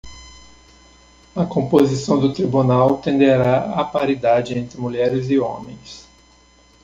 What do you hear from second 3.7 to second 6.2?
à paridade entre mulheres e homens.